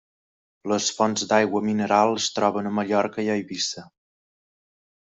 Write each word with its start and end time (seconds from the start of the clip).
Les 0.71 0.87
fonts 0.99 1.25
d'aigua 1.31 1.61
mineral 1.67 2.15
es 2.21 2.31
troben 2.39 2.71
a 2.71 2.73
Mallorca 2.79 3.27
i 3.29 3.31
Eivissa. 3.37 3.85